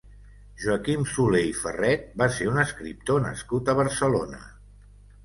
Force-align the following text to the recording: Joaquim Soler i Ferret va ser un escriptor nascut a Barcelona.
Joaquim 0.61 1.03
Soler 1.11 1.41
i 1.49 1.51
Ferret 1.59 2.07
va 2.21 2.29
ser 2.37 2.47
un 2.53 2.57
escriptor 2.63 3.21
nascut 3.27 3.71
a 3.71 3.77
Barcelona. 3.81 4.41